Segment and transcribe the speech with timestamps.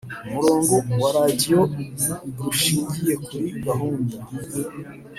[0.27, 1.59] umurongo wa radiyo
[2.41, 4.17] rushingiye kuri gahunda